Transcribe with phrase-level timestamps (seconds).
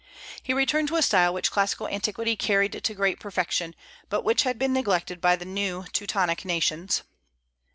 [0.41, 3.75] He returned to a style which classical antiquity carried to great perfection,
[4.09, 7.03] but which had been neglected by the new Teutonic nations.